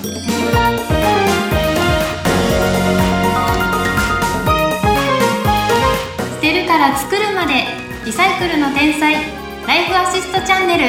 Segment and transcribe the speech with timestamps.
[0.00, 0.06] 捨
[6.40, 7.66] てるから作るまで
[8.06, 9.12] リサイクルの天才
[9.66, 10.84] ライフアシストチャンネル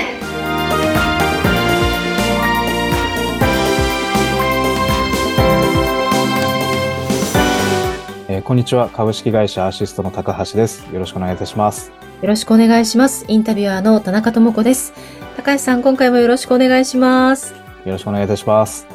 [8.29, 8.87] えーこんにちは。
[8.87, 10.87] 株式会社アシストの高橋です。
[10.93, 11.91] よろしくお願いいたします。
[12.21, 13.25] よろしくお願いします。
[13.27, 14.93] インタビュアーの田中智子です。
[15.35, 17.53] 高橋さん、今回もよろしくお願いします。
[17.83, 18.90] よろしくお願いいたします。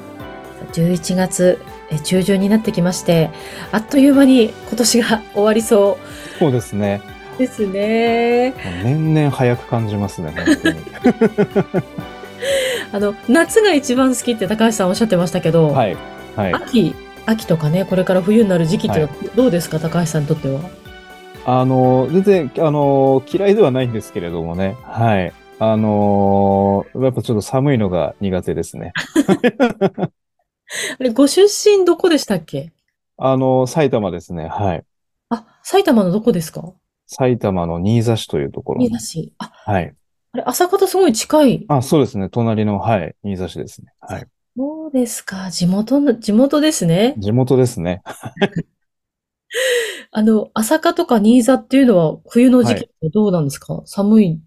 [0.77, 1.59] 11月
[1.91, 3.31] え中旬になってきまして、
[3.73, 5.99] あっという間に今年が終わりそ
[6.39, 7.01] そうですね。
[7.37, 8.55] うですね。
[8.83, 10.35] 年々早く感じますね。
[12.93, 15.97] あの、夏が一番好きって高橋さんおっしゃってましたけど、はい。
[16.37, 16.55] はい。
[16.55, 16.95] 秋、
[17.27, 20.61] 秋とかね、これから冬になる時期ってどうですか、高橋さんにとっては？
[21.45, 24.77] あの、全然、あの、嫌いではないんですけれどもね。
[24.83, 25.33] はい。
[25.59, 28.93] あの、やっぱちょっと寒いのが苦手ですね。
[30.99, 32.73] あれ、ご出身どこでしたっけ？
[33.17, 34.49] あの、埼玉ですね。
[34.49, 34.85] はい。
[35.31, 36.75] あ、埼玉のどこですか？
[37.07, 38.89] 埼玉の新座市というところに。
[38.89, 39.33] 新座市。
[39.39, 39.95] あ、はい。
[40.33, 41.65] あれ、朝方すごい近い。
[41.69, 42.29] あ、そうですね。
[42.29, 43.15] 隣の、はい。
[43.23, 43.93] 新座市ですね。
[44.01, 44.27] はい。
[44.57, 45.51] そうですか。
[45.51, 47.15] 地元の、地元ですね。
[47.19, 48.03] 地元ですね。
[50.11, 54.41] あの、朝霞とか新座っていうのは冬の時期はどうなんですか、寒い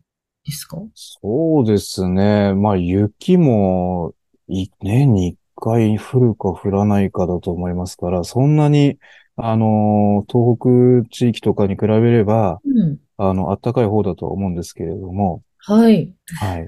[0.46, 0.78] ですか？
[0.96, 2.54] そうですね。
[2.54, 4.14] まあ、雪も、
[4.48, 8.98] い、年に一回降るか降らないかだと思いますから、そんなに、
[9.36, 10.58] あの、東
[11.04, 13.00] 北地域とかに比べれば、うん。
[13.18, 16.14] あの、暖かい方だとは思うんですけれども、はい。
[16.40, 16.68] はい。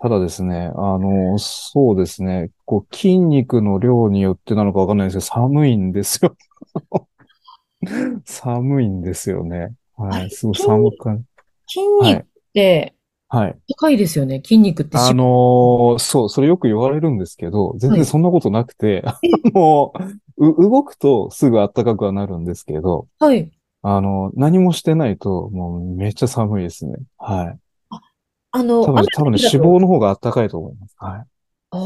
[0.00, 6.36] ただですね、あの、そうですね、こう、筋肉の量によってなのかわかんないですけど、寒いんですよ。
[8.24, 9.74] 寒いんですよね。
[9.96, 10.30] はい。
[10.30, 11.24] すごい寒く感
[11.66, 12.94] 筋肉ってはい。
[13.78, 14.42] 高いですよね。
[14.44, 19.22] 筋肉ってあしのーそう、それよく言われるんですけど、全はい然そんなことなくて、あ
[19.54, 19.92] の、
[20.38, 23.52] う、動くとすぐ暖かくはなるんですけど、はい。
[23.82, 26.96] あの、何もしてないと、もうめっちゃ寒いですね。
[27.18, 27.60] はい。
[28.52, 30.96] あの、多分、多分ね、脂肪の方が暖かいと思います。
[30.98, 31.26] はい。
[31.70, 31.80] ああ、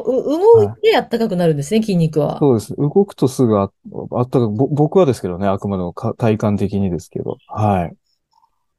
[0.00, 2.40] う、動いてあったかくなるんですね、筋肉は。
[2.40, 2.74] そうです。
[2.76, 3.70] 動くとすぐあ、
[4.12, 7.96] あったかく、ぼ僕はですけどね、あくまでもか体感的にですけど、はい。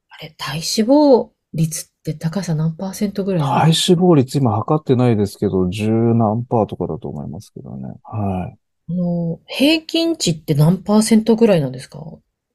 [0.09, 7.93] あれ、体脂肪率って高橋さん何パーセントぐらい体脂肪率今測ってないですけど、十何パーとかだと思いますけどね。
[8.03, 8.57] はい。
[8.89, 11.99] あの、平均値って何パーセントぐらいなんですか？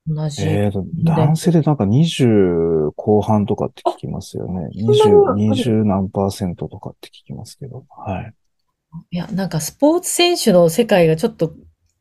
[0.06, 0.42] 同じ。
[0.42, 4.68] えーと、男性でなんか20後半とかって聞きますよね。
[4.80, 7.84] そんなのあ20、る20何パーセントとかって聞きますけど。
[7.88, 8.34] はい。
[9.10, 11.52] いや、なんかスポーツ選手の世界がちょっと、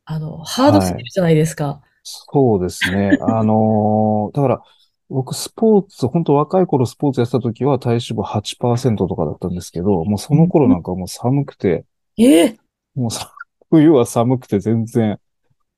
[0.04, 1.82] あの、ハードすぎるじゃないですか。
[2.02, 3.18] そうですね。
[3.20, 4.62] あのーだから、
[5.10, 11.84] 僕スポーツ、本当若い頃スポーツやってた時は体脂肪8%とかだったんですけど、もうその頃なんかもう寒くて、
[12.18, 12.58] ええ
[12.94, 13.32] もうさ、
[13.70, 15.18] 冬は寒くて全然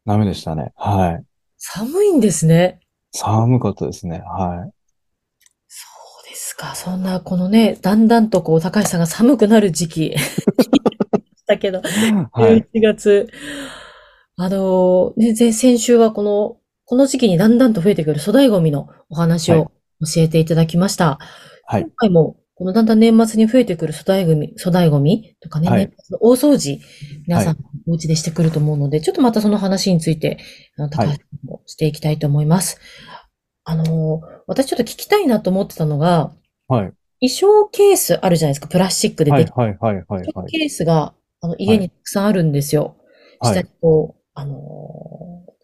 [0.07, 0.73] ダメでしたね。
[0.75, 1.25] はい。
[1.59, 2.81] 寒いんですね。
[3.13, 4.21] 寒かったですね。
[4.21, 4.73] はい。
[5.69, 5.87] そ
[6.27, 6.75] うですか。
[6.75, 10.17] そんな、このね、だんだんとこう、高橋さんが寒くなる時期。
[11.47, 11.83] だけど、
[12.33, 12.63] はい。
[12.73, 13.29] 11月。
[14.37, 16.60] あの、ね、前先週はこの、
[16.91, 19.71] この時期にだんだんと増えてくる粗大ゴミのお話はいを
[20.01, 21.21] 教えていただきました。
[21.65, 26.81] はい今回も、このだんだん年末に増えてくる粗大ゴミ、粗大ゴミとかね、はい大掃除、
[27.29, 30.39] 皆さんお家でしてくると思うので、ちょっとまたその話について、
[30.79, 32.81] あの高橋さんもしていきたいと思います。
[33.63, 36.33] あの、私ちょっと聞きたいなと思ってたのが、
[36.67, 36.93] はい。
[37.21, 40.51] 衣装ケースあるじゃないですか、プラスチックではい、できはい、はい、はい、はい。
[40.51, 42.97] ケースが、あの、家にたくさんあるんですよ。
[43.39, 44.61] はい下にこう、あのー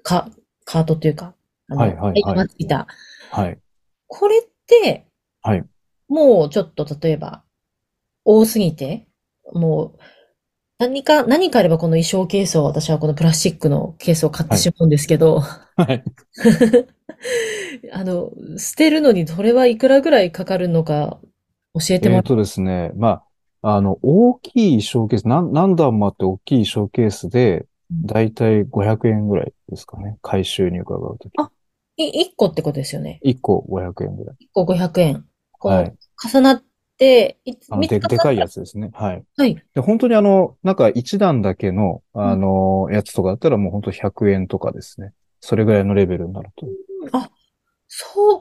[0.05, 0.31] カ、
[0.67, 1.33] カートというか、
[1.69, 2.87] あの、はいはいはいいた。
[3.31, 3.59] はい。
[4.09, 5.07] これって、
[5.41, 5.65] はい
[6.09, 7.43] もうちょっと例えば、
[8.25, 9.09] 多すぎて、
[9.53, 9.99] もう、
[10.79, 16.05] 何か、何かあればこの衣装ケースを、私はこのプラスチックのケースを買ってしまうんですけど、はい。
[17.93, 21.19] あの、捨てるのにどれはいくらぐらいかかるのか
[21.75, 23.23] 教えてもらえっとですね、ま
[23.63, 30.19] あ、あの、大きい衣装ケース、何、何段もあって大きい衣装ケースで、うんだいたい500円ぐらいですかね。
[30.23, 31.33] 回収に伺うとき。
[31.37, 31.51] あ
[31.97, 33.21] い、1個ってことですよね。
[33.23, 34.37] 1個500円ぐらい。
[34.41, 35.25] 1個500円。
[35.53, 35.95] このはい。
[36.33, 36.63] 重なっ
[36.99, 38.91] て、いあの、で、でかいやっつですね。
[38.93, 39.25] はい。
[39.37, 39.63] たはい。
[39.75, 45.13] で、本当にあの、なんか1段だけの、あの、やつとかだったらもう本当100円とかですね。
[45.41, 46.67] それぐらいのレベルになると。
[47.13, 47.31] あ、
[47.89, 48.41] そう、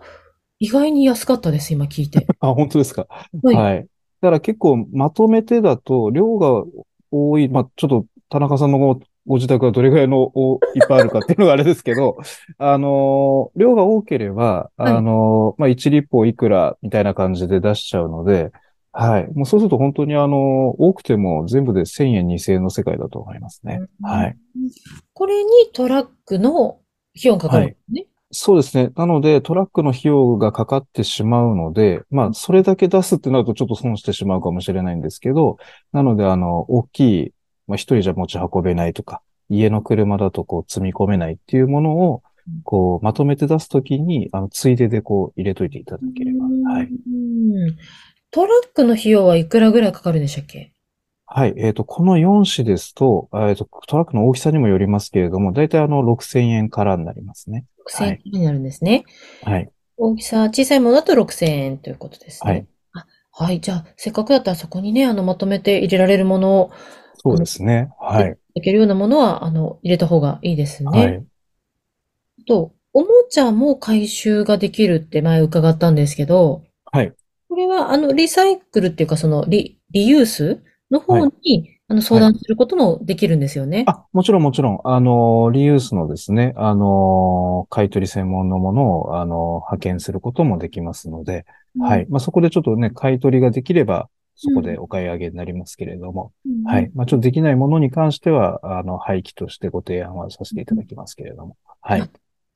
[0.59, 2.25] 意外に安かったです、今聞いて。
[2.39, 3.07] あ、本当ですか？
[3.43, 3.55] はい。
[3.55, 3.81] はい。
[3.81, 3.87] だ
[4.27, 6.63] から結構まとめてだと、量が
[7.11, 12.17] 多い、まあ、ちょっと田中さんのごご自宅はどれぐらいのおいっぱいあるかっていうのがあれですけど、
[12.57, 18.51] あのー、量が多ければ、はいあのー、まあ、1立方いくらみたいな感じで出しちゃうので、
[18.97, 19.27] はい。
[19.33, 23.81] もうそうすると本当にあの、多くても全部で1000円、2000円の世界だと思いますね。
[24.01, 24.37] はい。
[25.13, 26.79] これにトラックの
[27.13, 28.05] 費用がかかるんですね。
[28.31, 28.91] そうですね。
[28.95, 35.57] なので、トラックの費用がかかってしまうので、まあ、それだけ出すってなるとちょっと損してしまうかもしれないんですけど、
[35.91, 37.33] なので、あの、大きい、
[37.67, 42.23] まあ、一人じゃ持ち運べないとか、家の車だとこう積み込めないっていうものを、
[42.63, 46.45] こう、まとめて出すときに、あの、ついででこう入れといていただければ。
[46.71, 46.87] はい。
[46.87, 47.77] うん
[48.31, 50.71] トラックの費用はいくらぐらいかかるんでしたっけ？
[51.25, 51.53] はい。
[51.57, 57.65] えっと、この4種ですと、えっと、トラックの大きさにもよりますけれども、だいたいあの、6000円からになりますね。
[57.87, 59.05] ?6000 円になるんですね。
[59.43, 59.69] はい。
[59.97, 62.51] 大きさ、小さいものだと6000円ということですね。
[62.51, 62.65] はい。
[62.93, 63.61] あはい。
[63.61, 66.71] じゃあ、せっかくだったらそこにね、あの、まとめて入れられるものを、
[67.25, 67.89] そうですね。
[67.99, 68.37] はい。
[68.53, 70.89] いけるようなものは、あの、入れた方がいいですね。
[70.91, 71.25] はい。
[72.47, 77.11] と、おもちゃも回収ができるって前伺ったんですけど、はい。
[77.49, 83.83] これは、あの、リサイクルっていうか、その、リ、リユースの方はに、あの、相談することもできるんですよね。
[83.87, 91.45] あ、もちろんもちろん、あの、リユースのですね、あの、買い取り専門のものを、あの、派遣することもできますので、
[91.79, 92.07] はい。
[92.09, 96.63] まあ、そこでちょっとね、買い取りができれば、そこでお買い上げになりますけれども、うん。
[96.65, 96.91] はい。
[96.93, 102.09] まあ、ちょっとできないものに関しては、あの、廃棄としてご提案はさせていただきますけれども、はい。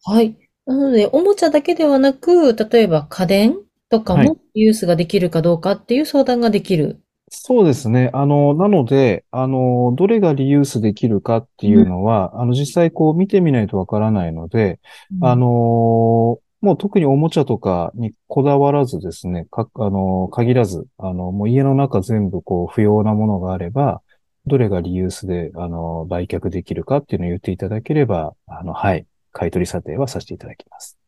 [0.04, 0.36] はい。
[0.66, 3.58] なので、おもちゃだけではなく、例えば家電
[3.90, 7.02] とかはいもリユースができるかどうかっていう相談ができる。
[7.32, 8.10] そうですね。
[8.14, 14.80] あの、なので、あの、どれがリユースできるかっていうのは、あの、実際こう見てみないとわからないので、
[15.22, 24.02] あのもう特におもちゃとかにこだわらずですね、か、あの限らず、あの、もう家の中全部こう不要なものがあれば、
[24.46, 31.00] どれがリユースで、あの、売却できるかっていうのを言っていただければ、あの、はい、買い取り査定はさせていただきます。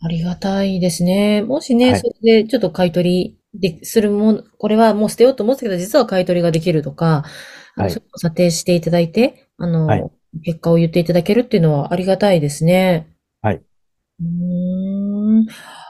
[0.00, 1.42] ありがたいですね。
[1.42, 7.24] もしね、はいそれでちょっと買い取りでするもの、これはもう捨てようと思ってたけど、実は買い取りができるとか、
[7.76, 10.10] はい査定していただいて、あの、はい
[10.44, 13.08] 結果を言っていただけるっていうのはありがたいですね。
[14.20, 14.28] はい。
[14.28, 15.46] うーん。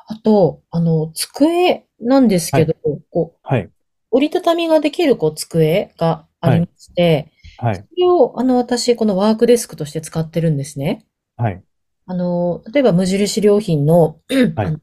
[0.08, 2.75] あと、あの、机なんですけど、
[3.11, 3.70] こう、はい、
[4.11, 11.06] 折りたたみができるこう机がありまして、はい、それを、あの、私、このワークデスクとして使ってるんですね。
[11.37, 11.62] はい、
[12.06, 14.67] あの、例えば無印良品の、はい。
[14.67, 14.81] あの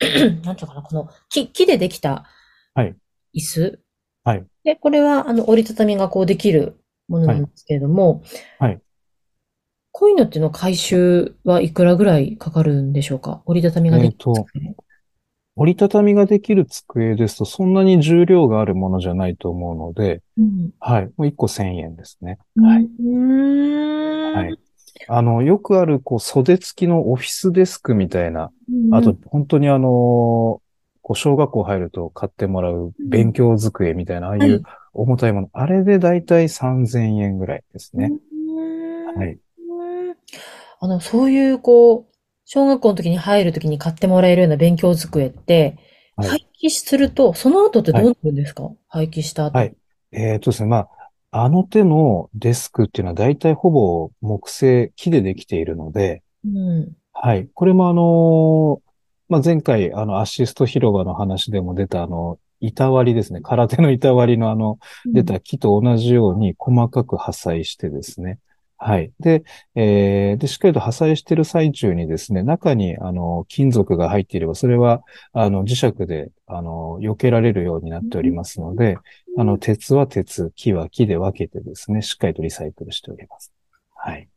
[0.44, 2.26] なんていうのかな、この木、木でできた
[2.74, 2.96] はい。
[3.34, 3.80] 椅子。
[4.24, 4.46] はい。
[4.64, 8.22] で、これは、あの、折りたたみがこうできるものなんですけれども、
[8.58, 8.80] はい
[9.98, 13.42] こういうのってのは回収はいくらぐらいかかるんでしょうか？
[13.46, 14.74] 折りたたみができるえー
[15.56, 20.70] 折りたたみができる机ですと、そんなに重量があるものじゃないと思うので、うん。
[20.80, 22.38] はい、もう1個1000円ですね。
[22.56, 22.90] はい。
[24.32, 24.58] はい。
[25.08, 28.90] あの、よくある、こう、袖付きのオフィスデスクみたいな、うん。
[28.90, 30.62] あと、本当にあの、
[31.02, 34.62] こう、小学校入ると買ってもらう勉強机みたいな、ああいはいう
[34.92, 38.14] 重たいもの、あれでだいたい3000円ぐらいですね。
[39.14, 39.38] はい。
[40.82, 42.14] うんあの、そういう、こう、
[42.44, 45.76] 小学校の時に入る時に買ってもらえるような勉強机って、
[46.16, 48.70] はい廃棄すると、その後ってどうなるんですか？
[48.88, 49.56] 廃棄した後。
[49.56, 49.76] はい。
[50.10, 50.88] えっとですね、ま
[51.30, 56.92] あ、あの手のデスクっていうのは大体ほぼ木製、木でできているので、うん。
[57.12, 57.48] はい。
[57.54, 58.82] これもあの、
[59.28, 63.40] まあ、前回、あの、アシスト広場の話でも出たあの、板割りですね。
[63.40, 64.78] 空手の板割りのあの、
[65.12, 68.40] 出た木と同じように細かく破砕してですね。
[68.80, 69.12] はい。
[69.18, 69.42] で、
[69.74, 78.96] えーで、しっかりと破砕している最中にですね、中に、あの、金属が入っていれば、それは、あの、磁石で、あの、避けられるようになっておりますので、
[79.36, 83.52] あの、鉄は鉄、木は木で分けてですね、しっかりとリサイクルしております。
[83.96, 84.28] はい。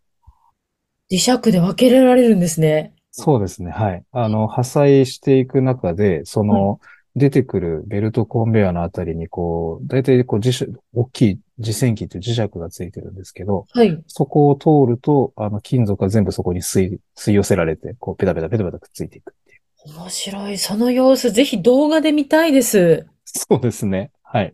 [1.11, 2.95] 磁石で分けられるんですね。
[3.11, 3.69] そうですね。
[3.69, 4.03] はい。
[4.11, 6.79] あの、破砕していく中で、その、
[7.15, 14.03] 出てくるベルトコンベヤのあたりに、こう、大体こう磁石、大きい磁線機っていう磁石がついてるんですけど、はい。
[14.07, 19.97] そこを通ると、あの、金属が全部そこに吸い、吸い寄せられて、こう、ペタペタペタペタくっついていくっていう。
[19.97, 20.57] 面白い。
[20.57, 23.07] その様子、ぜひ動画で見たいです。
[23.25, 24.11] そうですね。
[24.23, 24.53] はい。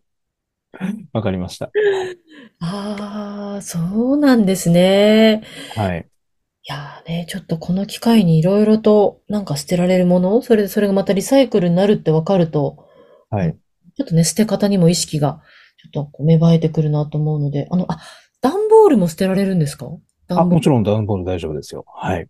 [1.14, 1.72] わかりました。
[2.60, 3.80] ああ、そ
[4.14, 5.44] うなんですね。
[5.76, 6.08] はい。
[6.70, 12.86] いやーね、ちょっとこの機会にいろいろとなんか捨てられるもの、それでそれがまたリサイクルになるってわかると、
[13.30, 13.58] はい。
[13.96, 15.42] ちょっとね、捨て方にも意識が
[15.78, 18.00] ちょっとこう芽生えてくるなと思うので、あの、あ、
[18.42, 19.88] 段ボールも捨てられるんですか？
[20.30, 20.46] あ。
[20.46, 21.86] もちろんダウンボール大丈夫ですよ。
[21.88, 22.28] はい。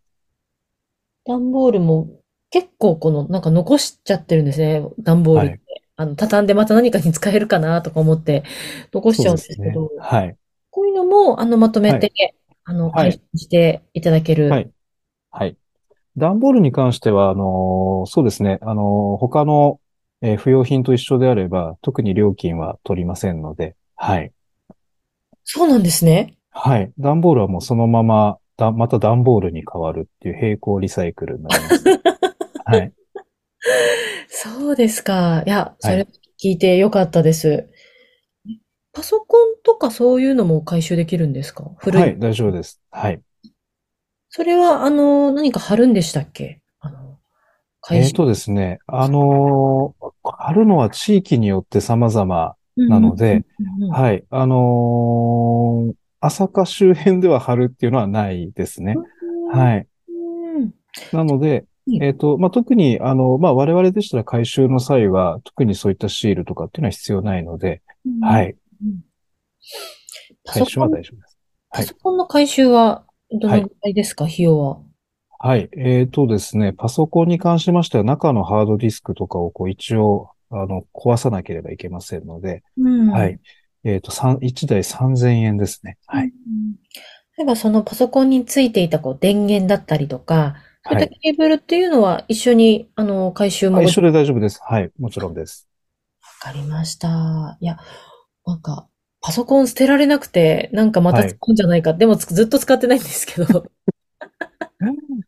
[1.26, 2.10] 段ボールも
[2.50, 5.52] 結構この、なんか残しちゃってるんですね、段ボールって。
[5.52, 5.62] はい
[6.00, 8.44] あの、畳んでまた何かに使えるかなとか思って
[8.94, 10.38] 残しちゃうんですけど、ねはい。
[10.70, 12.12] こういうのも、あの、まとめて、
[12.66, 14.48] あの、はい回収していただける。
[14.52, 14.70] はい
[15.32, 15.58] はい。
[16.16, 18.60] 段ボールに関しては、あの、そうですね。
[18.62, 19.80] あの、他の、
[20.22, 24.32] えー不用品と一緒であれば、特に料金は取りませんので、はい。
[25.44, 26.38] そうなんですね。
[26.52, 26.92] はい。
[26.98, 31.84] 段ボールはもうそのまま、だ、また段ボールに変わるっていう並行リサイクルになります。
[32.66, 32.94] はい。
[34.30, 35.44] そうですか。
[35.46, 36.08] いや、そはいれ
[36.44, 37.70] 聞いてよかったです。
[38.94, 41.72] パソコンとかそういうのも回収できるんですか？
[41.78, 42.02] 古い。
[42.02, 42.82] はい、大丈夫です。
[42.90, 43.22] はい。
[44.30, 46.62] それは、あの、何か貼るんでしたっけ？
[46.80, 47.18] あの、
[47.82, 48.08] 回収。
[48.10, 53.46] えーとですね、あのー貼るのは地域によって様々なので、
[53.92, 54.24] はい。
[54.30, 58.96] あのー朝霞周辺では貼るっていうのはないですね。
[59.54, 59.88] はい。
[60.10, 60.72] うん
[61.14, 67.82] なのでう、んえっと、まあ、特に、あの、まあ、我々でしたら回収の際は、特にそういったシールとかっていうのは必要ないので、
[68.22, 68.44] は。
[68.44, 68.56] い。
[70.44, 71.38] 回収は大丈夫です。
[71.70, 71.86] はい。
[71.86, 74.82] パソコンの回収はどのぐらいですか、費用は。
[75.40, 75.70] はい。
[75.78, 83.40] えっとですね、パソコンに関しましては、中のハードディスクとかをこう一応、あの、壊さなければいけませんので、うんはい。
[83.84, 85.98] えっと、三1台3000円ですね。
[86.08, 86.28] はい。
[86.28, 86.76] うん
[87.38, 91.20] 例えばそのパソコンについていたこう電源だったりとか、そういったはい。
[91.22, 94.60] ケーブルっていうのは一緒に、あの、回収もあ一緒で大丈夫です。
[94.64, 94.92] はい。
[94.98, 95.68] もちろんです。
[96.22, 97.58] わかりました。
[97.60, 97.78] いや、
[98.46, 98.88] なんか、
[99.22, 101.94] パソコン捨てられなくて、なんかまたはい使うんじゃないか。
[101.94, 103.66] でもつずっと使ってないんですけど。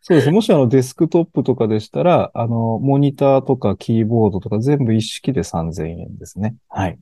[0.02, 0.32] そうです。
[0.32, 6.56] もしあのデスクトップとかでしたら、あの、モニターとかキーボードとか全部一式で3000円ですね。
[6.70, 6.98] はい。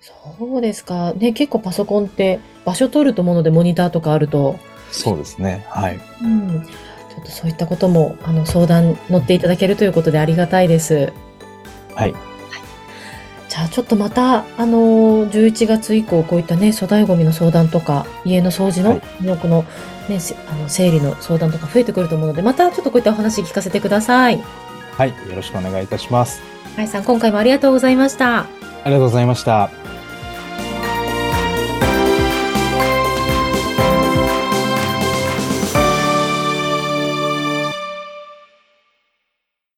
[0.00, 1.14] そうですか。
[1.14, 4.58] ね、結構パソコンって場所取ると思うので、モニターとかあると。
[4.90, 5.64] そうですね。
[5.70, 6.00] はい。
[6.22, 6.62] うん。
[6.62, 11.12] ちょっとそういったことも、あの、相談乗っていただけるということでありがたいです。
[11.94, 12.14] はい。
[13.54, 19.64] じゃあちょっとまた、あのー、11月以降、こういったね、粗大ゴミの相談とか、家の掃除の、はいのこの、
[20.08, 24.42] ね、せあの、整理の相談とか増えてくると思うので、またちょっとこういったお話聞かせてください。
[24.98, 25.10] はい。
[25.10, 26.42] よろしくお願いいたします。
[26.74, 28.40] はいさん、今回もありがとうございました。
[28.40, 28.46] あ
[28.86, 29.70] りがとうございました。